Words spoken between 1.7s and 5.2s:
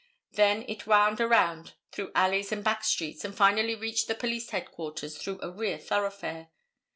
through alleys and back streets, and finally reached the police headquarters